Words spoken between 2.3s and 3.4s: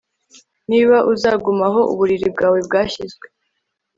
bwawe bwashyizwe